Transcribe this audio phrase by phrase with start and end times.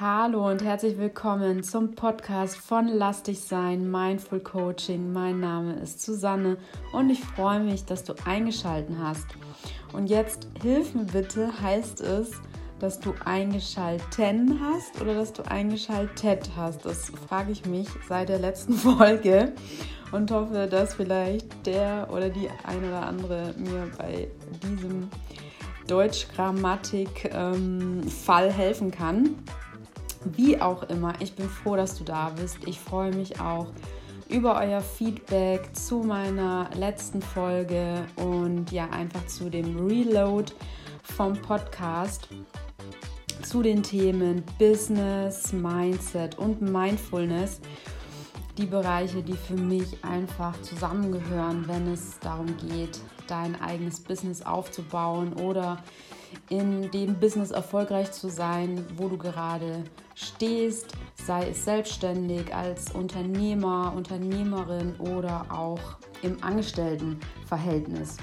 [0.00, 5.12] Hallo und herzlich willkommen zum Podcast von Lass dich sein, Mindful Coaching.
[5.12, 6.56] Mein Name ist Susanne
[6.92, 9.26] und ich freue mich, dass du eingeschaltet hast.
[9.92, 12.32] Und jetzt hilf mir bitte, heißt es,
[12.80, 16.84] dass du eingeschalten hast oder dass du eingeschaltet hast?
[16.84, 19.52] Das frage ich mich seit der letzten Folge
[20.10, 24.26] und hoffe, dass vielleicht der oder die ein oder andere mir bei
[24.60, 25.08] diesem
[25.86, 29.36] Deutschgrammatik-Fall ähm, helfen kann.
[30.24, 32.58] Wie auch immer, ich bin froh, dass du da bist.
[32.66, 33.66] Ich freue mich auch
[34.28, 40.52] über euer Feedback zu meiner letzten Folge und ja, einfach zu dem Reload
[41.02, 42.28] vom Podcast
[43.42, 47.60] zu den Themen Business, Mindset und Mindfulness.
[48.56, 55.34] Die Bereiche, die für mich einfach zusammengehören, wenn es darum geht, dein eigenes Business aufzubauen
[55.34, 55.82] oder
[56.48, 59.84] in dem Business erfolgreich zu sein, wo du gerade
[60.14, 65.80] stehst, sei es selbstständig als Unternehmer, Unternehmerin oder auch
[66.22, 68.16] im Angestelltenverhältnis.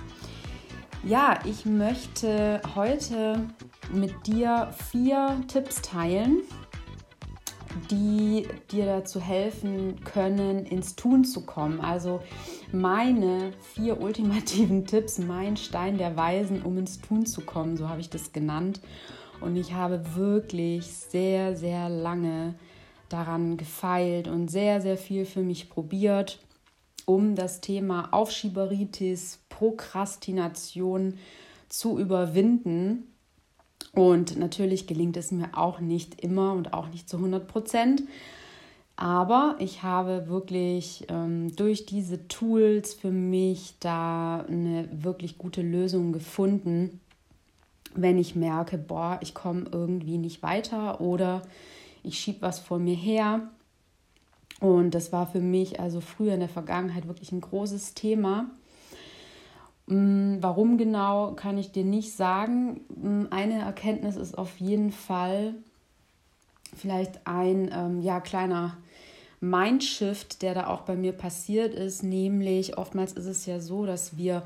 [1.03, 3.47] Ja, ich möchte heute
[3.91, 6.43] mit dir vier Tipps teilen,
[7.89, 11.79] die dir dazu helfen können, ins Tun zu kommen.
[11.79, 12.21] Also
[12.71, 18.01] meine vier ultimativen Tipps, mein Stein der Weisen, um ins Tun zu kommen, so habe
[18.01, 18.81] ich das genannt.
[19.39, 22.55] Und ich habe wirklich sehr, sehr lange
[23.09, 26.39] daran gefeilt und sehr, sehr viel für mich probiert,
[27.05, 31.17] um das Thema Aufschieberitis, Prokrastination
[31.67, 33.11] zu überwinden.
[33.93, 38.03] Und natürlich gelingt es mir auch nicht immer und auch nicht zu 100 Prozent.
[38.95, 46.11] Aber ich habe wirklich ähm, durch diese Tools für mich da eine wirklich gute Lösung
[46.11, 46.99] gefunden,
[47.95, 51.41] wenn ich merke, boah, ich komme irgendwie nicht weiter oder
[52.03, 53.49] ich schiebe was vor mir her.
[54.59, 58.51] Und das war für mich also früher in der Vergangenheit wirklich ein großes Thema.
[59.91, 62.79] Mm, warum genau, kann ich dir nicht sagen.
[62.95, 65.53] Mm, eine Erkenntnis ist auf jeden Fall
[66.73, 68.77] vielleicht ein ähm, ja, kleiner
[69.41, 72.03] Mindshift, der da auch bei mir passiert ist.
[72.03, 74.43] Nämlich, oftmals ist es ja so, dass wir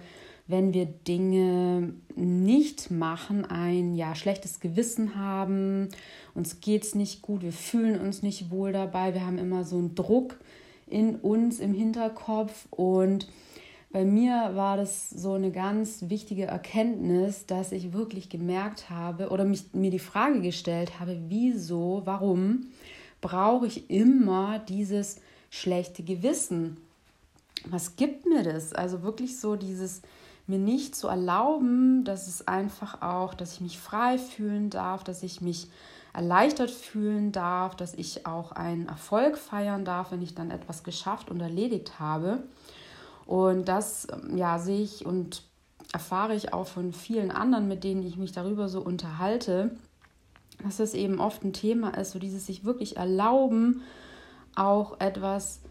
[0.47, 5.89] wenn wir Dinge nicht machen, ein ja schlechtes Gewissen haben,
[6.35, 9.77] uns geht es nicht gut, wir fühlen uns nicht wohl dabei, wir haben immer so
[9.77, 10.37] einen Druck
[10.85, 13.27] in uns im Hinterkopf und
[13.95, 19.45] bei mir war das so eine ganz wichtige Erkenntnis, dass ich wirklich gemerkt habe oder
[19.45, 22.67] mich, mir die Frage gestellt habe, wieso, warum
[23.21, 26.75] brauche ich immer dieses schlechte Gewissen?
[27.69, 28.73] Was gibt mir das?
[28.73, 30.01] Also wirklich so dieses
[30.45, 35.23] mir nicht zu erlauben, dass es einfach auch, dass ich mich frei fühlen darf, dass
[35.23, 35.69] ich mich
[36.11, 41.31] erleichtert fühlen darf, dass ich auch einen Erfolg feiern darf, wenn ich dann etwas geschafft
[41.31, 42.43] und erledigt habe.
[43.25, 45.43] Und das ähm, ja, sehe ich und
[45.93, 49.71] erfahre ich auch von vielen anderen, mit denen ich mich darüber so unterhalte,
[50.63, 53.81] dass das eben oft ein Thema ist, so dieses sich wirklich erlauben,
[54.55, 55.61] auch etwas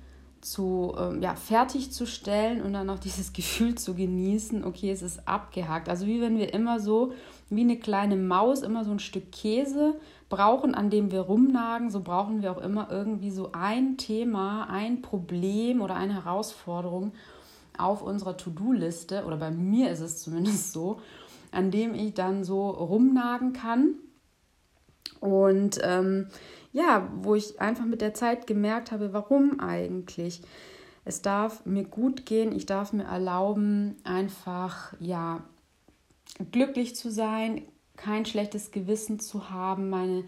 [0.41, 5.89] zu ähm, ja, fertigzustellen und dann auch dieses Gefühl zu genießen, okay, es ist abgehakt.
[5.89, 7.13] Also wie wenn wir immer so,
[7.51, 9.95] wie eine kleine Maus, immer so ein Stück Käse
[10.29, 15.03] brauchen, an dem wir rumnagen, so brauchen wir auch immer irgendwie so ein Thema, ein
[15.03, 17.13] Problem oder eine Herausforderung
[17.79, 21.01] auf unserer To-Do-Liste, oder bei mir ist es zumindest so,
[21.51, 23.95] an dem ich dann so rumnagen kann.
[25.21, 26.29] Und ähm,
[26.73, 30.43] ja, wo ich einfach mit der Zeit gemerkt habe, warum eigentlich.
[31.05, 35.45] Es darf mir gut gehen, ich darf mir erlauben, einfach ja
[36.51, 37.63] glücklich zu sein,
[37.97, 40.25] kein schlechtes Gewissen zu haben, meine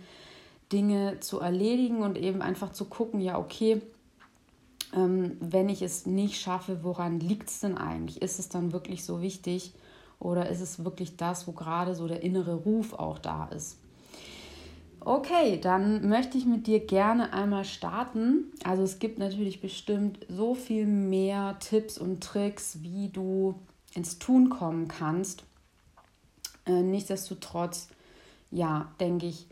[0.73, 3.81] Dinge zu erledigen und eben einfach zu gucken, ja, okay,
[4.93, 8.23] wenn ich es nicht schaffe, woran liegt es denn eigentlich?
[8.23, 9.75] Ist es dann wirklich so wichtig
[10.19, 13.79] oder ist es wirklich das, wo gerade so der innere Ruf auch da ist?
[15.01, 18.53] Okay, dann möchte ich mit dir gerne einmal starten.
[18.65, 23.55] Also es gibt natürlich bestimmt so viel mehr Tipps und Tricks, wie du
[23.95, 25.45] ins Tun kommen kannst.
[26.67, 27.89] Äh, nichtsdestotrotz,
[28.51, 29.47] ja, denke ich,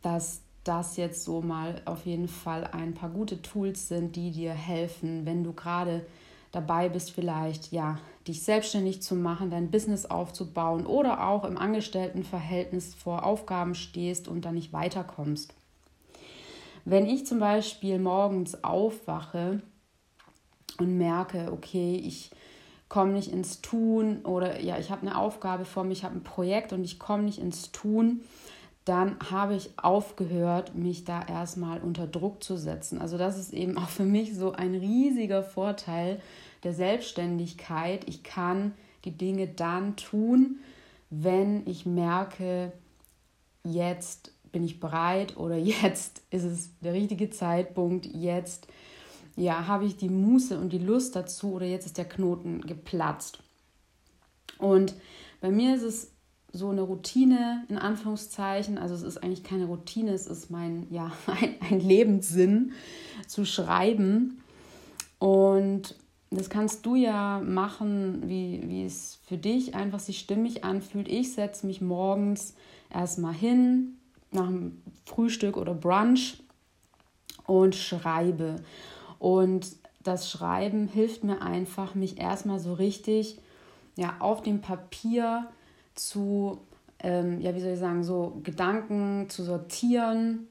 [0.00, 4.52] dass das jetzt so mal auf jeden Fall ein paar gute Tools sind, die dir
[4.52, 6.04] helfen, wenn du gerade
[6.52, 12.94] dabei bist, vielleicht ja, dich selbstständig zu machen, dein Business aufzubauen oder auch im Angestelltenverhältnis
[12.94, 15.52] vor Aufgaben stehst und dann nicht weiterkommst.
[16.84, 19.60] Wenn ich zum Beispiel morgens aufwache
[20.78, 22.30] und merke, okay, ich
[22.88, 26.24] komme nicht ins Tun oder ja, ich habe eine Aufgabe vor mir, ich habe ein
[26.24, 28.20] Projekt und ich komme nicht ins Tun,
[28.84, 33.00] dann habe ich aufgehört, mich da erstmal unter Druck zu setzen.
[33.00, 36.20] Also das ist eben auch für mich so ein riesiger Vorteil
[36.64, 38.06] der Selbstständigkeit.
[38.08, 38.72] Ich kann
[39.04, 40.58] die Dinge dann tun,
[41.08, 42.72] wenn ich merke,
[43.62, 48.68] jetzt bin ich bereit oder jetzt ist es der richtige Zeitpunkt, jetzt
[49.36, 53.40] ja, habe ich die Muße und die Lust dazu oder jetzt ist der Knoten geplatzt.
[54.58, 54.94] Und
[55.40, 56.13] bei mir ist es
[56.54, 58.78] so eine Routine in Anführungszeichen.
[58.78, 62.72] Also es ist eigentlich keine Routine, es ist mein, ja, ein, ein Lebenssinn
[63.26, 64.40] zu schreiben.
[65.18, 65.96] Und
[66.30, 71.08] das kannst du ja machen, wie, wie es für dich einfach sich stimmig anfühlt.
[71.08, 72.54] Ich setze mich morgens
[72.88, 73.98] erstmal hin,
[74.30, 76.42] nach dem Frühstück oder Brunch
[77.46, 78.56] und schreibe.
[79.18, 79.66] Und
[80.02, 83.38] das Schreiben hilft mir einfach, mich erstmal so richtig
[83.96, 85.48] ja, auf dem Papier
[85.94, 86.58] zu,
[86.98, 90.48] ähm, ja, wie soll ich sagen, so Gedanken zu sortieren,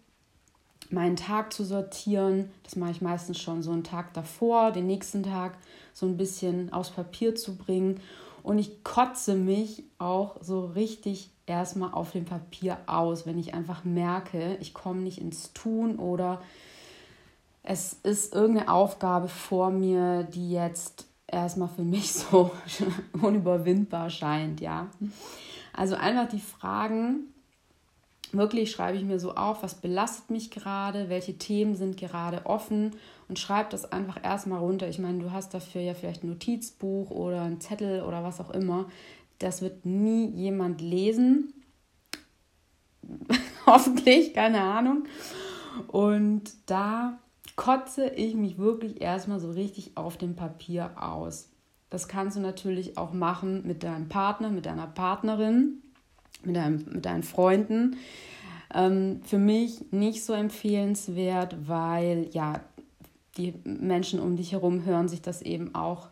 [0.89, 2.51] meinen Tag zu sortieren.
[2.63, 5.57] Das mache ich meistens schon so einen Tag davor, den nächsten Tag
[5.93, 7.99] so ein bisschen aufs Papier zu bringen.
[8.43, 13.83] Und ich kotze mich auch so richtig erstmal auf dem Papier aus, wenn ich einfach
[13.83, 16.41] merke, ich komme nicht ins Tun oder
[17.63, 22.51] es ist irgendeine Aufgabe vor mir, die jetzt erstmal für mich so
[23.21, 24.87] unüberwindbar scheint, ja.
[25.73, 27.33] Also einfach die Fragen,
[28.31, 32.91] wirklich schreibe ich mir so auf, was belastet mich gerade, welche Themen sind gerade offen
[33.27, 34.87] und schreibe das einfach erstmal runter.
[34.87, 38.51] Ich meine, du hast dafür ja vielleicht ein Notizbuch oder ein Zettel oder was auch
[38.51, 38.87] immer.
[39.39, 41.53] Das wird nie jemand lesen.
[43.65, 45.05] Hoffentlich, keine Ahnung.
[45.87, 47.19] Und da
[47.55, 51.49] kotze ich mich wirklich erstmal so richtig auf dem Papier aus.
[51.89, 55.83] Das kannst du natürlich auch machen mit deinem Partner, mit deiner Partnerin,
[56.43, 57.97] mit, deinem, mit deinen Freunden.
[58.73, 62.61] Ähm, für mich nicht so empfehlenswert, weil ja,
[63.37, 66.09] die Menschen um dich herum hören sich das eben auch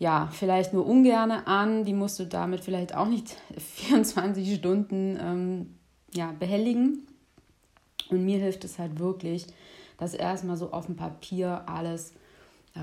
[0.00, 1.84] ja, vielleicht nur ungerne an.
[1.84, 5.74] Die musst du damit vielleicht auch nicht 24 Stunden ähm,
[6.12, 7.06] ja, behelligen.
[8.08, 9.46] Und mir hilft es halt wirklich,
[10.00, 12.14] das erstmal so auf dem Papier alles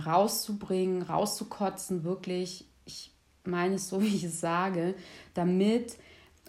[0.06, 3.12] rauszubringen, rauszukotzen, wirklich, ich
[3.44, 4.94] meine es so, wie ich es sage,
[5.34, 5.98] damit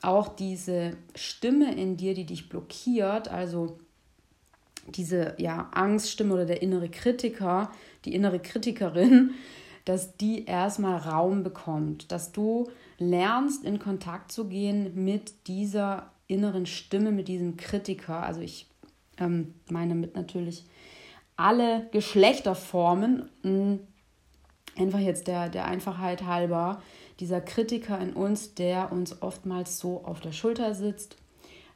[0.03, 3.81] auch diese Stimme in dir, die dich blockiert, also
[4.87, 7.73] diese ja, Angststimme oder der innere Kritiker,
[8.05, 9.33] die innere Kritikerin,
[9.87, 16.67] dass die erstmal Raum bekommt, dass du lernst, in Kontakt zu gehen mit dieser inneren
[16.67, 18.23] Stimme, mit diesem Kritiker.
[18.23, 18.68] Also ich
[19.19, 20.65] ähm, meine mit natürlich
[21.37, 23.29] alle Geschlechterformen.
[23.43, 23.81] Hm,
[24.77, 26.83] einfach jetzt der, der Einfachheit halber,
[27.21, 31.17] dieser Kritiker in uns, der uns oftmals so auf der Schulter sitzt.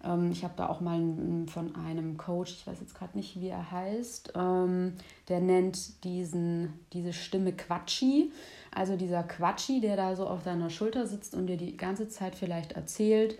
[0.04, 1.00] Ähm, ich habe da auch mal
[1.46, 4.94] von einem Coach, ich weiß jetzt gerade nicht, wie er heißt, ähm,
[5.28, 8.32] der nennt diesen, diese Stimme Quatschi.
[8.74, 12.34] Also dieser Quatschi, der da so auf deiner Schulter sitzt und dir die ganze Zeit
[12.34, 13.38] vielleicht erzählt,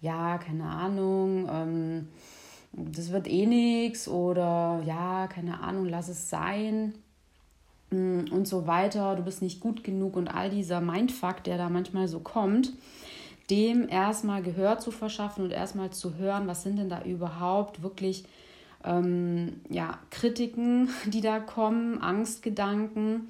[0.00, 2.08] ja, keine Ahnung, ähm,
[2.76, 6.94] das wird eh nichts oder ja, keine Ahnung, lass es sein.
[7.90, 11.68] Mm, und so weiter, du bist nicht gut genug und all dieser Mindfuck, der da
[11.68, 12.72] manchmal so kommt,
[13.50, 18.24] dem erstmal Gehör zu verschaffen und erstmal zu hören, was sind denn da überhaupt wirklich
[18.84, 23.28] ähm, ja, Kritiken, die da kommen, Angstgedanken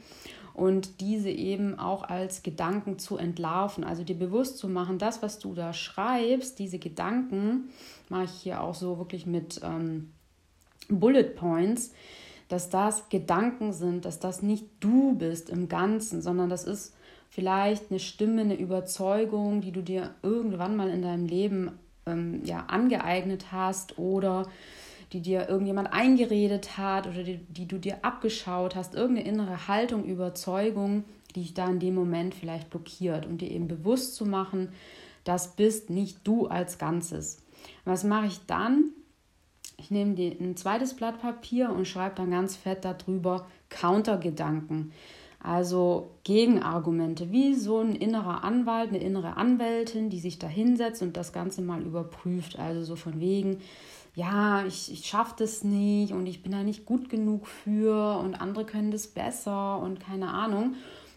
[0.55, 5.41] und diese eben auch als Gedanken zu entlarven, also dir bewusst zu machen, das, was
[5.41, 7.71] du da schreibst, diese Gedanken,
[8.09, 10.13] mache ich hier auch so wirklich mit ähm,
[10.89, 11.93] Bullet Points,
[12.49, 16.95] dass das Gedanken sind, dass das nicht du bist im Ganzen, sondern das ist
[17.31, 21.73] vielleicht eine Stimme, eine Überzeugung, die du dir irgendwann mal in deinem Leben
[22.07, 24.47] ähm, ja, angeeignet hast oder
[25.15, 30.05] die dir irgendjemand eingeredet hat oder die, die du dir abgeschaut hast, irgendeine innere Haltung,
[30.05, 34.71] Überzeugung, die dich da in dem Moment vielleicht blockiert und dir eben bewusst zu machen,
[35.23, 37.43] das bist nicht du als Ganzes.
[37.85, 38.91] Was mache ich dann?
[39.77, 44.93] Ich nehme ein zweites Blatt Papier und schreibe dann ganz fett darüber Countergedanken.
[45.41, 51.17] Also Gegenargumente, wie so ein innerer Anwalt, eine innere Anwältin, die sich da hinsetzt und
[51.17, 52.59] das Ganze mal überprüft.
[52.59, 53.59] Also so von wegen,
[54.15, 58.41] ja, ich, ich schaffe das nicht und ich bin da nicht gut genug für und
[58.41, 60.75] andere können das besser und keine Ahnung.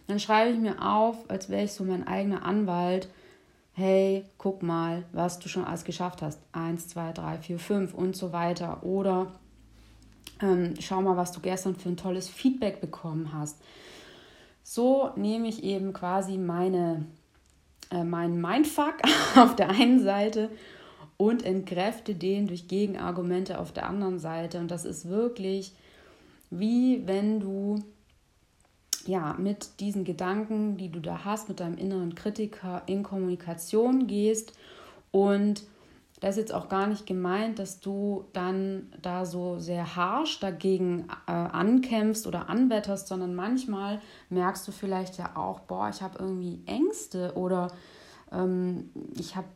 [0.07, 3.09] Dann schreibe ich mir auf, als wäre ich so mein eigener Anwalt,
[3.73, 6.39] hey, guck mal, was du schon alles geschafft hast.
[6.51, 8.83] Eins, zwei, drei, vier, fünf und so weiter.
[8.83, 9.27] Oder
[10.41, 13.61] ähm, schau mal, was du gestern für ein tolles Feedback bekommen hast.
[14.63, 17.05] So nehme ich eben quasi meine,
[17.91, 18.95] äh, meinen Mindfuck
[19.35, 20.49] auf der einen Seite
[21.17, 24.59] und entkräfte den durch Gegenargumente auf der anderen Seite.
[24.59, 25.73] Und das ist wirklich
[26.49, 27.83] wie wenn du
[29.05, 34.53] ja mit diesen Gedanken, die du da hast, mit deinem inneren Kritiker in Kommunikation gehst
[35.11, 35.63] und
[36.19, 41.07] das ist jetzt auch gar nicht gemeint, dass du dann da so sehr harsch dagegen
[41.27, 46.63] äh, ankämpfst oder anwetterst, sondern manchmal merkst du vielleicht ja auch, boah, ich habe irgendwie
[46.65, 47.67] Ängste oder
[48.31, 49.47] ähm, ich habe,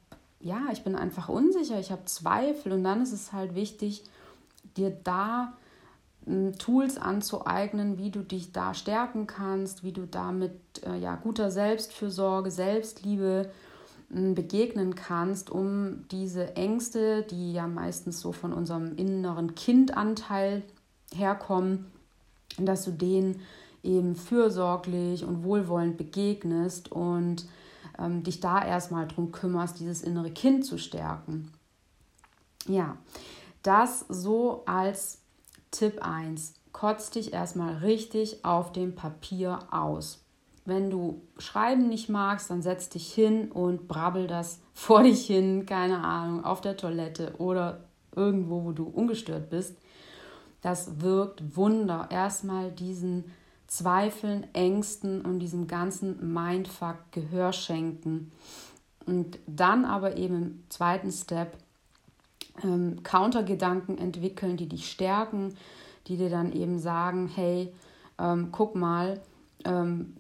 [0.42, 4.04] ja, ich bin einfach unsicher, ich habe Zweifel und dann ist es halt wichtig,
[4.78, 5.54] dir da
[6.26, 10.54] äh, Tools anzueignen, wie du dich da stärken kannst, wie du da mit
[10.86, 13.50] äh, ja, guter Selbstfürsorge, Selbstliebe
[14.14, 20.64] begegnen kannst, um diese Ängste, die ja meistens so von unserem inneren Kindanteil
[21.16, 21.86] herkommen,
[22.58, 23.40] dass du denen
[23.84, 27.46] eben fürsorglich und wohlwollend begegnest und
[27.98, 31.52] ähm, dich da erstmal drum kümmerst, dieses innere Kind zu stärken.
[32.68, 32.98] Ja,
[33.64, 35.20] das so als
[35.72, 36.54] Tipp 1.
[36.72, 40.24] Kotz dich erstmal richtig auf dem Papier aus.
[40.66, 45.66] Wenn du Schreiben nicht magst, dann setz dich hin und brabbel das vor dich hin,
[45.66, 49.76] keine Ahnung, auf der Toilette oder irgendwo, wo du ungestört bist.
[50.62, 52.08] Das wirkt Wunder.
[52.12, 53.26] Erstmal diesen
[53.72, 58.34] Zweifeln, Ängsten und diesem ganzen Mindfuck Gehör schenken.
[59.06, 61.56] Und dann aber eben im zweiten Step
[62.66, 65.56] ähm, Countergedanken entwickeln, die dich stärken,
[66.08, 67.74] die dir dann eben sagen, hey,
[68.20, 69.22] ähm, guck mal,
[69.64, 70.18] ähm,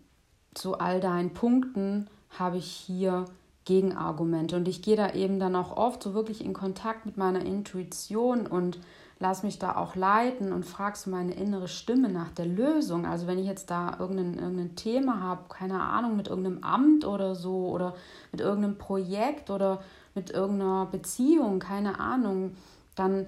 [0.54, 3.26] zu all deinen Punkten habe ich hier
[3.66, 4.56] Gegenargumente.
[4.56, 8.48] Und ich gehe da eben dann auch oft so wirklich in Kontakt mit meiner Intuition
[8.48, 8.80] und
[9.22, 13.06] lass mich da auch leiten und fragst meine innere Stimme nach der Lösung.
[13.06, 17.36] Also wenn ich jetzt da irgendein, irgendein Thema habe, keine Ahnung, mit irgendeinem Amt oder
[17.36, 17.94] so oder
[18.32, 19.84] mit irgendeinem Projekt oder
[20.16, 22.58] mit irgendeiner Beziehung, keine Ahnung,
[22.96, 23.28] dann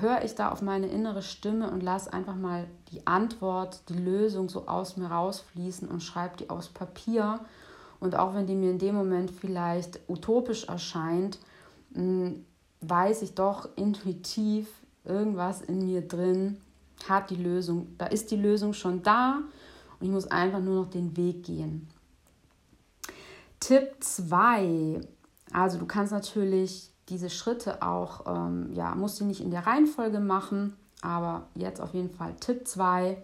[0.00, 4.48] höre ich da auf meine innere Stimme und lasse einfach mal die Antwort, die Lösung
[4.48, 7.40] so aus mir rausfließen und schreibe die aufs Papier.
[8.00, 11.38] Und auch wenn die mir in dem Moment vielleicht utopisch erscheint,
[11.92, 12.46] hm,
[12.80, 14.68] weiß ich doch intuitiv,
[15.06, 16.58] irgendwas in mir drin
[17.08, 17.94] hat die Lösung.
[17.98, 19.40] Da ist die Lösung schon da
[19.98, 21.88] und ich muss einfach nur noch den Weg gehen.
[23.60, 25.00] Tipp 2.
[25.52, 30.20] Also du kannst natürlich diese Schritte auch, ähm, ja, musst du nicht in der Reihenfolge
[30.20, 33.16] machen, aber jetzt auf jeden Fall Tipp 2.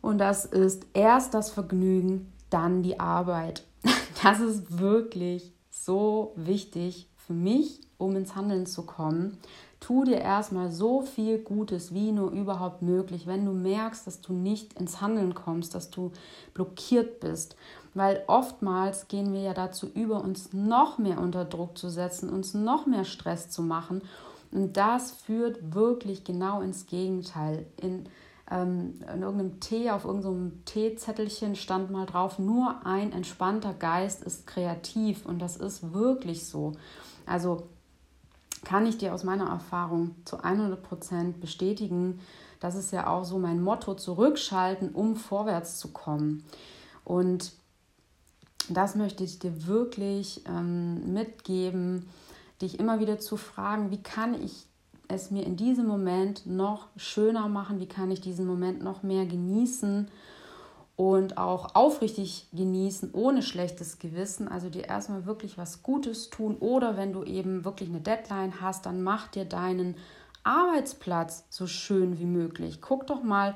[0.00, 3.64] Und das ist erst das Vergnügen, dann die Arbeit.
[4.24, 9.38] Das ist wirklich so wichtig für mich, um ins Handeln zu kommen.
[9.80, 14.32] Tu dir erstmal so viel Gutes wie nur überhaupt möglich, wenn du merkst, dass du
[14.32, 16.12] nicht ins Handeln kommst, dass du
[16.52, 17.56] blockiert bist
[17.98, 22.54] weil oftmals gehen wir ja dazu über, uns noch mehr unter Druck zu setzen, uns
[22.54, 24.02] noch mehr Stress zu machen.
[24.52, 27.66] Und das führt wirklich genau ins Gegenteil.
[27.76, 28.04] In,
[28.50, 34.46] ähm, in irgendeinem Tee, auf irgendeinem Teezettelchen stand mal drauf, nur ein entspannter Geist ist
[34.46, 35.26] kreativ.
[35.26, 36.74] Und das ist wirklich so.
[37.26, 37.64] Also
[38.64, 42.20] kann ich dir aus meiner Erfahrung zu 100 Prozent bestätigen.
[42.60, 46.44] Das ist ja auch so mein Motto, zurückschalten, um vorwärts zu kommen.
[47.04, 47.52] Und
[48.68, 52.08] das möchte ich dir wirklich ähm, mitgeben,
[52.60, 54.66] dich immer wieder zu fragen, wie kann ich
[55.08, 59.24] es mir in diesem Moment noch schöner machen, wie kann ich diesen Moment noch mehr
[59.24, 60.08] genießen
[60.98, 64.48] und auch aufrichtig genießen, ohne schlechtes Gewissen.
[64.48, 68.84] Also dir erstmal wirklich was Gutes tun oder wenn du eben wirklich eine Deadline hast,
[68.84, 69.94] dann mach dir deinen
[70.42, 72.80] Arbeitsplatz so schön wie möglich.
[72.80, 73.54] Guck doch mal,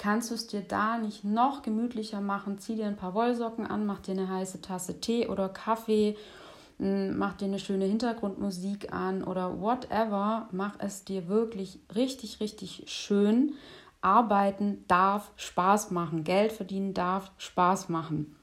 [0.00, 2.58] kannst du es dir da nicht noch gemütlicher machen?
[2.58, 6.16] Zieh dir ein paar Wollsocken an, mach dir eine heiße Tasse Tee oder Kaffee,
[6.80, 10.48] hm, mach dir eine schöne Hintergrundmusik an oder whatever.
[10.50, 13.52] Mach es dir wirklich richtig, richtig schön.
[14.02, 16.24] Arbeiten darf Spaß machen.
[16.24, 18.36] Geld verdienen darf Spaß machen.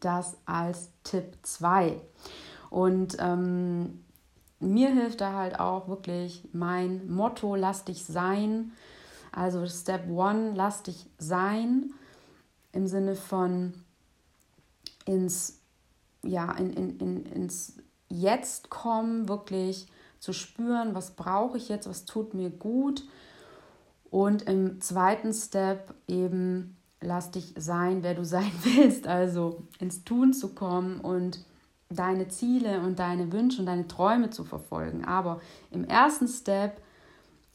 [0.00, 2.00] Das als Tipp 2.
[2.70, 4.04] Und ähm,
[4.60, 8.72] mir hilft da halt auch wirklich mein Motto, lass dich sein.
[9.32, 11.92] Also Step One, lass dich sein
[12.72, 13.74] im Sinne von
[15.06, 15.60] ins,
[16.22, 17.74] ja, in, in, in, ins
[18.08, 19.88] Jetzt kommen, wirklich
[20.20, 23.04] zu spüren, was brauche ich jetzt, was tut mir gut.
[24.14, 30.32] Und im zweiten Step eben lass dich sein, wer du sein willst, also ins Tun
[30.32, 31.40] zu kommen und
[31.90, 35.04] deine Ziele und deine Wünsche und deine Träume zu verfolgen.
[35.04, 35.40] Aber
[35.72, 36.80] im ersten Step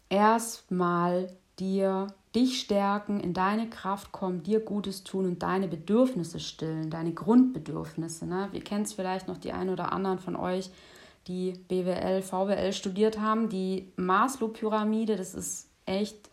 [0.09, 6.89] erstmal dir dich stärken, in deine Kraft kommen, dir Gutes tun und deine Bedürfnisse stillen,
[6.89, 8.25] deine Grundbedürfnisse.
[8.25, 8.49] Ne?
[8.51, 10.69] Wir kennen es vielleicht noch die einen oder anderen von euch,
[11.25, 13.47] die BWL, VWL studiert haben.
[13.47, 16.29] Die Maslow-Pyramide, das ist echt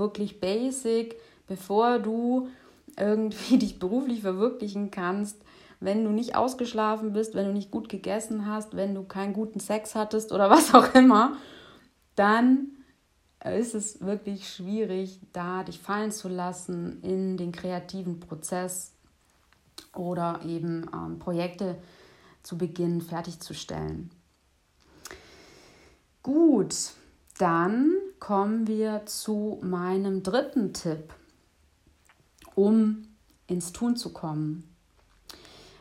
[0.00, 1.16] wirklich basic,
[1.46, 2.48] bevor du
[2.98, 5.36] irgendwie dich beruflich verwirklichen kannst,
[5.78, 9.60] wenn du nicht ausgeschlafen bist, wenn du nicht gut gegessen hast, wenn du keinen guten
[9.60, 11.36] Sex hattest oder was auch immer,
[12.16, 12.72] dann
[13.44, 18.92] ist es wirklich schwierig, da dich fallen zu lassen in den kreativen Prozess
[19.94, 21.76] oder eben ähm, Projekte
[22.42, 24.10] zu beginnen, fertigzustellen.
[26.22, 26.74] Gut,
[27.38, 31.14] dann kommen wir zu meinem dritten Tipp,
[32.54, 33.08] um
[33.46, 34.64] ins Tun zu kommen.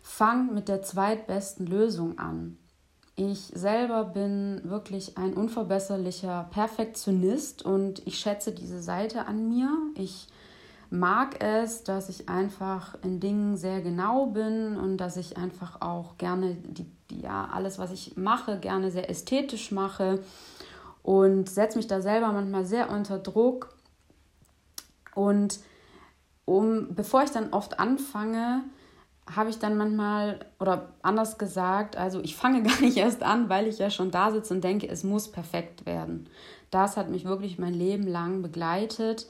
[0.01, 2.57] Fang mit der zweitbesten Lösung an.
[3.15, 9.69] Ich selber bin wirklich ein unverbesserlicher Perfektionist und ich schätze diese Seite an mir.
[9.95, 10.27] Ich
[10.89, 16.17] mag es, dass ich einfach in Dingen sehr genau bin und dass ich einfach auch
[16.17, 16.85] gerne die,
[17.21, 20.19] ja alles, was ich mache, gerne sehr ästhetisch mache
[21.09, 23.73] und setze mich da selber manchmal sehr unter Druck.
[25.15, 25.59] Und
[26.45, 28.61] um, bevor ich dann oft anfange,
[29.35, 33.65] habe ich dann manchmal, oder anders gesagt, also ich fange gar nicht erst an, weil
[33.65, 36.29] ich ja schon da sitze und denke, es muss perfekt werden.
[36.69, 39.25] Das hat mich wirklich mein Leben lang begleitet.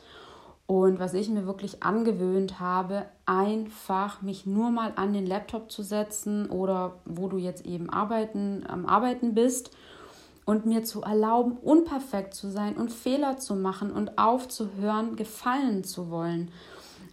[0.65, 5.81] Und was ich mir wirklich angewöhnt habe, einfach mich nur mal an den Laptop zu
[5.81, 9.71] setzen oder wo du jetzt eben arbeiten, am Arbeiten bist
[10.49, 16.09] und mir zu erlauben, unperfekt zu sein und Fehler zu machen und aufzuhören, gefallen zu
[16.09, 16.49] wollen.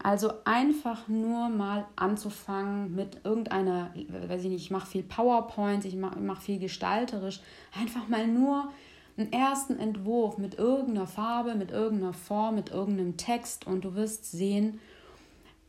[0.03, 3.91] Also einfach nur mal anzufangen mit irgendeiner,
[4.29, 7.43] weiß ich nicht, ich mache viel PowerPoint, ich mache mach viel gestalterisch,
[7.79, 8.71] einfach mal nur
[9.19, 14.31] einen ersten Entwurf mit irgendeiner Farbe, mit irgendeiner Form, mit irgendeinem Text und du wirst
[14.31, 14.81] sehen,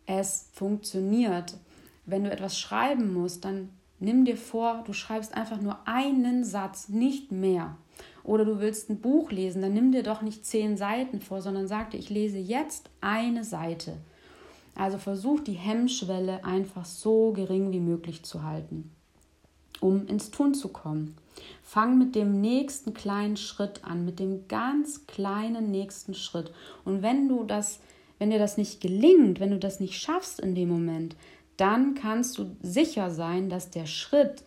[0.06, 1.58] es funktioniert.
[2.06, 6.90] Wenn du etwas schreiben musst, dann nimm dir vor, du schreibst einfach nur einen Satz,
[6.90, 7.78] nicht mehr.
[8.24, 11.68] Oder du willst ein Buch lesen, dann nimm dir doch nicht zehn Seiten vor, sondern
[11.68, 13.98] sag dir, ich lese jetzt eine Seite.
[14.76, 18.92] Also versuch die Hemmschwelle einfach so gering wie möglich zu halten,
[19.80, 21.16] um ins Tun zu kommen.
[21.64, 26.52] Fang mit dem nächsten kleinen Schritt an, mit dem ganz kleinen nächsten Schritt.
[26.86, 27.80] Und wenn du das,
[28.20, 31.16] wenn dir das nicht gelingt, wenn du das nicht schaffst in dem Moment,
[31.58, 34.44] dann kannst du sicher sein, dass der Schritt,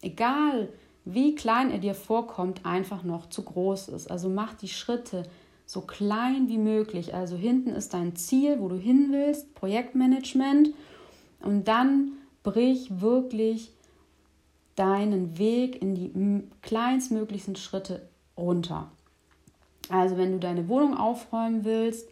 [0.00, 0.68] egal
[1.04, 4.10] wie klein er dir vorkommt, einfach noch zu groß ist.
[4.10, 5.24] Also mach die Schritte
[5.66, 7.14] so klein wie möglich.
[7.14, 10.70] Also hinten ist dein Ziel, wo du hin willst, Projektmanagement.
[11.40, 12.12] Und dann
[12.44, 13.72] brich wirklich
[14.76, 18.90] deinen Weg in die kleinstmöglichsten Schritte runter.
[19.88, 22.08] Also wenn du deine Wohnung aufräumen willst,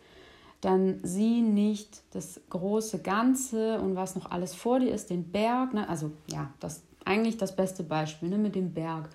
[0.60, 5.74] dann sieh nicht das große Ganze und was noch alles vor dir ist, den Berg.
[5.74, 5.88] Ne?
[5.88, 8.38] Also ja, das eigentlich das beste Beispiel ne?
[8.38, 9.08] mit dem Berg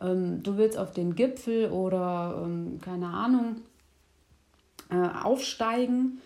[0.00, 3.56] ähm, du willst auf den Gipfel oder ähm, keine Ahnung
[4.90, 6.20] äh, aufsteigen.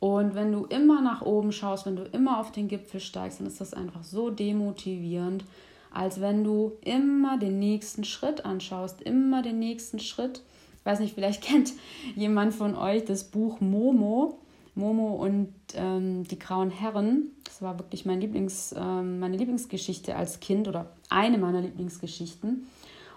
[0.00, 3.48] Und wenn du immer nach oben schaust, wenn du immer auf den Gipfel steigst, dann
[3.48, 5.44] ist das einfach so demotivierend,
[5.92, 10.42] als wenn du immer den nächsten Schritt anschaust, immer den nächsten Schritt.
[10.88, 11.74] Ich weiß nicht, vielleicht kennt
[12.16, 14.38] jemand von euch das Buch Momo.
[14.74, 17.32] Momo und ähm, die grauen Herren.
[17.44, 22.66] Das war wirklich mein Lieblings, ähm, meine Lieblingsgeschichte als Kind oder eine meiner Lieblingsgeschichten.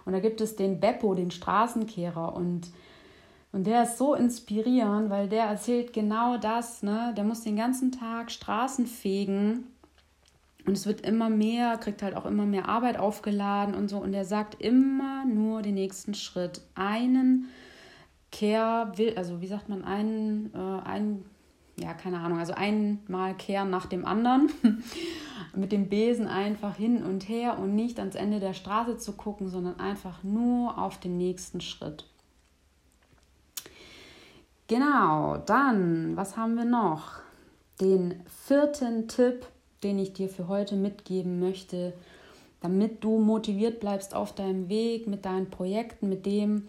[0.04, 2.36] Und da gibt es den Beppo, den Straßenkehrer.
[2.36, 2.68] Und,
[3.54, 6.84] und der ist so inspirierend, weil der erzählt genau das.
[6.84, 7.14] Ne?
[7.16, 9.68] Der muss den ganzen Tag Straßen fegen.
[10.66, 13.98] Und es wird immer mehr, kriegt halt auch immer mehr Arbeit aufgeladen und so.
[13.98, 16.62] Und er sagt immer nur den nächsten Schritt.
[16.76, 17.50] Einen
[18.32, 21.26] Kehr, also wie sagt man, einen, äh, einen
[21.82, 24.52] ja, keine Ahnung, also einmal kehren nach dem anderen,
[25.56, 29.50] mit dem Besen einfach hin und her und nicht ans Ende der Straße zu gucken,
[29.50, 32.06] sondern einfach nur auf den nächsten Schritt.
[34.68, 37.20] Genau, dann, was haben wir noch?
[37.82, 39.46] Den vierten Tipp,
[39.84, 41.94] den ich dir für heute mitgeben möchte,
[42.62, 46.68] damit du motiviert bleibst auf deinem Weg mit deinen Projekten, mit dem,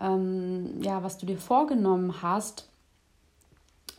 [0.00, 2.68] ähm, ja, was du dir vorgenommen hast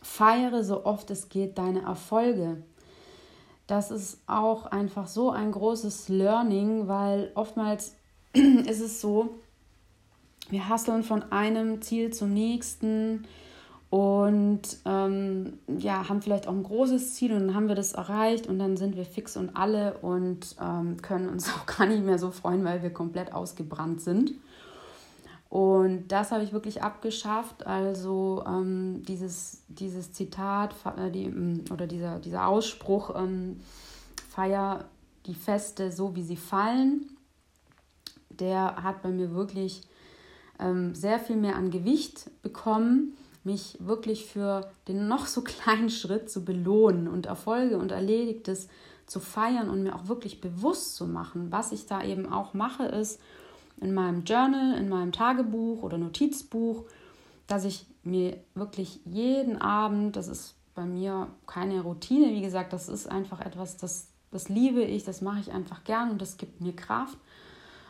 [0.06, 2.62] Feiere so oft es geht deine Erfolge.
[3.66, 7.96] Das ist auch einfach so ein großes Learning, weil oftmals
[8.32, 9.34] ist es so,
[10.48, 13.26] wir hasseln von einem Ziel zum nächsten
[13.90, 15.05] und ähm,
[15.78, 18.76] ja, haben vielleicht auch ein großes Ziel und dann haben wir das erreicht und dann
[18.76, 22.64] sind wir fix und alle und ähm, können uns auch gar nicht mehr so freuen,
[22.64, 24.32] weil wir komplett ausgebrannt sind.
[25.48, 27.66] Und das habe ich wirklich abgeschafft.
[27.66, 33.60] Also ähm, dieses, dieses Zitat äh, die, mm, oder dieser, dieser Ausspruch, ähm,
[34.28, 34.84] feier
[35.26, 37.10] die Feste so, wie sie fallen.
[38.28, 39.80] der hat bei mir wirklich
[40.58, 46.28] ähm, sehr viel mehr an Gewicht bekommen, mich wirklich für den noch so kleinen Schritt
[46.30, 48.68] zu belohnen und Erfolge und Erledigtes
[49.06, 51.52] zu feiern und mir auch wirklich bewusst zu machen.
[51.52, 53.20] Was ich da eben auch mache, ist
[53.80, 56.84] in meinem Journal, in meinem Tagebuch oder Notizbuch,
[57.46, 62.88] dass ich mir wirklich jeden Abend, das ist bei mir keine Routine, wie gesagt, das
[62.88, 66.60] ist einfach etwas, das, das liebe ich, das mache ich einfach gern und das gibt
[66.60, 67.16] mir Kraft.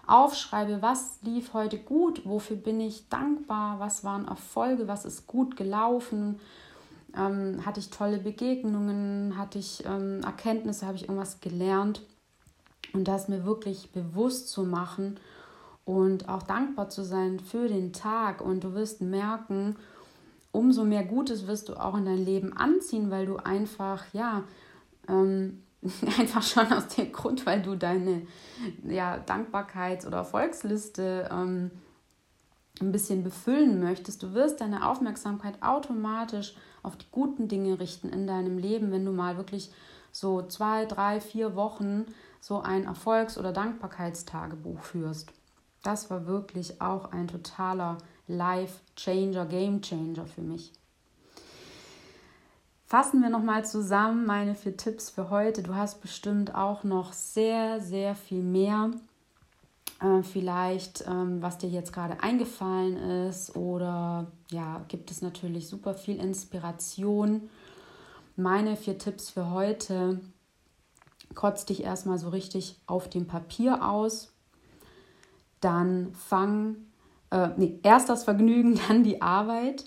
[0.06, 5.56] Aufschreibe, was lief heute gut, wofür bin ich dankbar, was waren Erfolge, was ist gut
[5.56, 6.38] gelaufen,
[7.16, 12.02] ähm, hatte ich tolle Begegnungen, hatte ich ähm, Erkenntnisse, habe ich irgendwas gelernt.
[12.92, 15.18] Und das mir wirklich bewusst zu machen
[15.84, 18.40] und auch dankbar zu sein für den Tag.
[18.40, 19.76] Und du wirst merken,
[20.52, 24.44] umso mehr Gutes wirst du auch in dein Leben anziehen, weil du einfach, ja,
[25.08, 25.62] ähm,
[26.18, 28.26] einfach schon aus dem Grund, weil du deine
[28.84, 31.70] ja, Dankbarkeits- oder Erfolgsliste ähm,
[32.80, 34.22] ein bisschen befüllen möchtest.
[34.22, 39.12] Du wirst deine Aufmerksamkeit automatisch auf die guten Dinge richten in deinem Leben, wenn du
[39.12, 39.70] mal wirklich
[40.12, 42.06] so zwei, drei, vier Wochen
[42.40, 45.32] so ein Erfolgs- oder Dankbarkeitstagebuch führst.
[45.82, 50.72] Das war wirklich auch ein totaler Life-Changer, Game-Changer für mich.
[52.96, 55.62] Fassen wir nochmal zusammen meine vier Tipps für heute.
[55.62, 58.90] Du hast bestimmt auch noch sehr, sehr viel mehr
[60.00, 65.92] äh, vielleicht, ähm, was dir jetzt gerade eingefallen ist oder ja, gibt es natürlich super
[65.92, 67.50] viel Inspiration.
[68.34, 70.18] Meine vier Tipps für heute.
[71.34, 74.32] Kotz dich erstmal so richtig auf dem Papier aus.
[75.60, 76.76] Dann fang,
[77.30, 79.84] äh, nee, erst das Vergnügen, dann die Arbeit.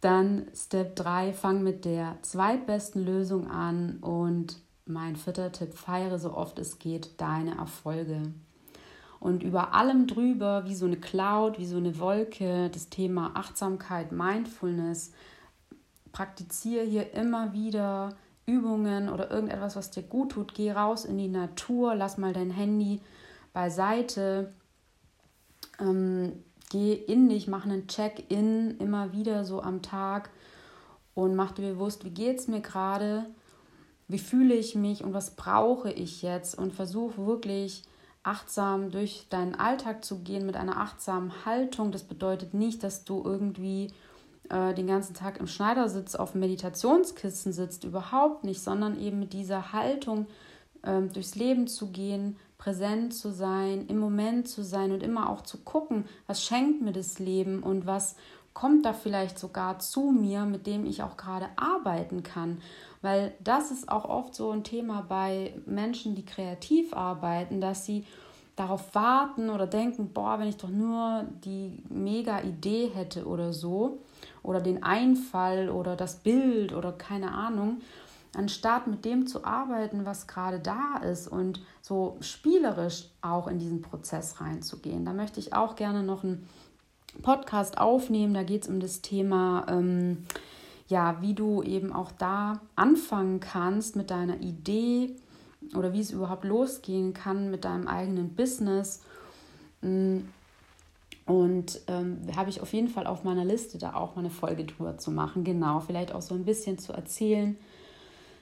[0.00, 6.34] Dann Step 3, fang mit der zweitbesten Lösung an und mein vierter Tipp, feiere so
[6.34, 8.22] oft es geht deine Erfolge
[9.20, 14.12] und über allem drüber, wie so eine Cloud, wie so eine Wolke, das Thema Achtsamkeit,
[14.12, 15.12] Mindfulness.
[16.10, 20.54] Praktiziere hier immer wieder Übungen oder irgendetwas, was dir gut tut.
[20.54, 23.02] Geh raus in die Natur, lass mal dein Handy
[23.52, 24.54] beiseite.
[25.78, 30.30] Ähm, geh in dich, mach einen Check-in immer wieder so am Tag
[31.14, 33.26] und mach dir bewusst, wie geht es mir gerade,
[34.08, 37.82] wie fühle ich mich und was brauche ich jetzt und versuch wirklich
[38.22, 41.90] achtsam durch deinen Alltag zu gehen mit einer achtsamen Haltung.
[41.90, 43.88] Das bedeutet nicht, dass du irgendwie
[44.50, 49.32] äh, den ganzen Tag im Schneidersitz auf dem Meditationskissen sitzt, überhaupt nicht, sondern eben mit
[49.32, 50.26] dieser Haltung
[50.82, 55.40] äh, durchs Leben zu gehen, präsent zu sein, im Moment zu sein und immer auch
[55.40, 58.16] zu gucken, was schenkt mir das Leben und was
[58.52, 62.60] kommt da vielleicht sogar zu mir, mit dem ich auch gerade arbeiten kann.
[63.00, 68.04] Weil das ist auch oft so ein Thema bei Menschen, die kreativ arbeiten, dass sie
[68.56, 74.00] darauf warten oder denken, boah, wenn ich doch nur die mega Idee hätte oder so,
[74.42, 77.80] oder den Einfall oder das Bild oder keine Ahnung,
[78.36, 83.82] anstatt mit dem zu arbeiten, was gerade da ist und so spielerisch auch in diesen
[83.82, 85.04] Prozess reinzugehen.
[85.04, 86.48] Da möchte ich auch gerne noch einen
[87.22, 88.34] Podcast aufnehmen.
[88.34, 90.26] Da geht es um das Thema ähm,
[90.90, 95.14] ja, wie du eben auch da anfangen kannst mit deiner Idee
[95.76, 99.02] oder wie es überhaupt losgehen kann mit deinem eigenen Business.
[99.82, 100.18] Mm,
[101.26, 104.64] und ähm, habe ich auf jeden Fall auf meiner Liste, da auch mal eine Folge
[104.64, 105.44] drüber zu machen.
[105.44, 107.56] Genau, vielleicht auch so ein bisschen zu erzählen,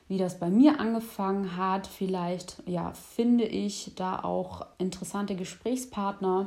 [0.08, 1.86] wie das bei mir angefangen hat.
[1.86, 6.46] Vielleicht, ja, finde ich da auch interessante Gesprächspartner,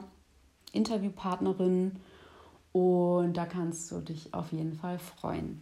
[0.74, 1.98] Interviewpartnerinnen.
[2.74, 5.62] Und da kannst du dich auf jeden Fall freuen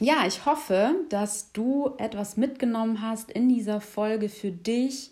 [0.00, 5.10] ja, ich hoffe, dass du etwas mitgenommen hast in dieser Folge für dich.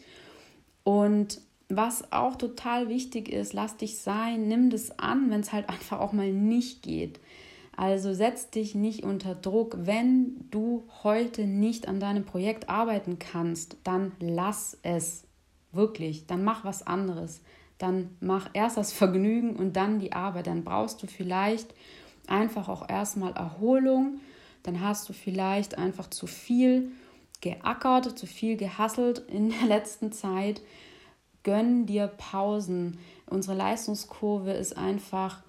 [0.85, 5.69] Und was auch total wichtig ist, lass dich sein, nimm das an, wenn es halt
[5.69, 7.21] einfach auch mal nicht geht.
[7.77, 9.77] Also setz dich nicht unter Druck.
[9.81, 15.25] Wenn du heute nicht an deinem Projekt arbeiten kannst, dann lass es
[15.73, 16.27] wirklich.
[16.27, 17.41] Dann mach was anderes.
[17.79, 20.47] Dann mach erst das Vergnügen und dann die Arbeit.
[20.47, 21.75] Dann brauchst du vielleicht
[22.27, 24.21] einfach auch erstmal Erholung
[24.63, 26.93] dann hast du vielleicht einfach zu viel
[27.41, 30.63] geackert, zu viel gehasselt in der letzten Zeit.
[31.43, 32.99] Gönn dir Pausen.
[33.27, 35.43] Unsere Leistungskurve ist einfach,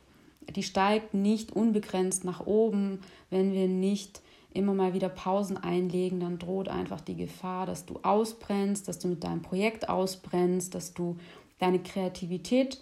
[0.55, 4.21] die steigt nicht unbegrenzt nach oben, wenn wir nicht
[4.53, 9.07] immer mal wieder Pausen einlegen, dann droht einfach die Gefahr, dass du ausbrennst, dass du
[9.07, 11.17] mit deinem Projekt ausbrennst, dass du
[11.57, 12.79] deine Kreativität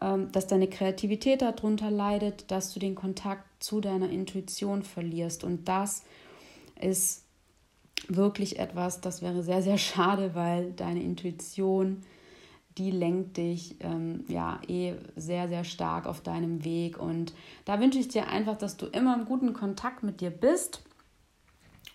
[0.00, 5.44] ähm, dass deine Kreativität darunter leidet, dass du den Kontakt zu deiner Intuition verlierst.
[5.44, 6.02] Und das
[6.80, 7.22] ist
[8.08, 12.02] wirklich etwas, das wäre sehr, sehr schade, weil deine Intuition
[12.78, 16.98] die lenkt dich ähm, ja eh sehr, sehr stark auf deinem Weg.
[16.98, 17.32] Und
[17.64, 20.82] da wünsche ich dir einfach, dass du immer im guten Kontakt mit dir bist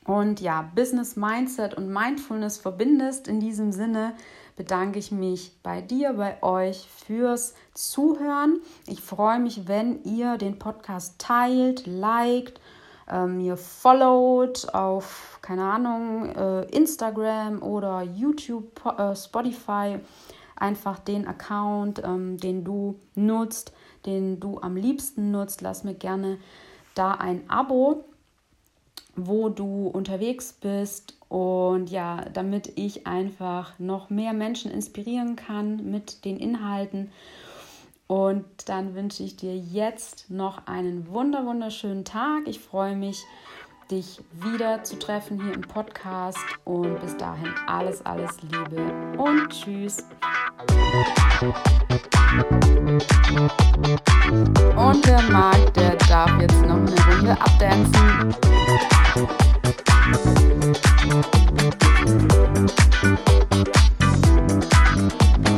[0.05, 3.27] und ja, Business Mindset und Mindfulness verbindest.
[3.27, 4.13] In diesem Sinne
[4.55, 8.59] bedanke ich mich bei dir, bei euch fürs Zuhören.
[8.87, 12.59] Ich freue mich, wenn ihr den Podcast teilt, liked,
[13.07, 19.99] äh, mir followt auf, keine Ahnung, äh, Instagram oder YouTube, äh, Spotify
[20.61, 23.73] einfach den Account, ähm, den du nutzt,
[24.05, 25.61] den du am liebsten nutzt.
[25.61, 26.37] Lass mir gerne
[26.95, 28.05] da ein Abo,
[29.15, 36.25] wo du unterwegs bist und ja, damit ich einfach noch mehr Menschen inspirieren kann mit
[36.25, 37.11] den Inhalten.
[38.07, 42.47] Und dann wünsche ich dir jetzt noch einen wunder wunderschönen Tag.
[42.47, 43.23] Ich freue mich
[43.89, 46.37] dich wieder zu treffen hier im Podcast.
[46.65, 49.97] Und bis dahin alles, alles Liebe und tschüss.
[54.75, 58.35] Und wer mag, der darf jetzt noch eine Runde abdancen.
[64.99, 65.48] Thank